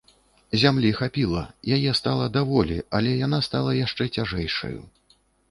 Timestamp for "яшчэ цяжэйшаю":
3.85-4.75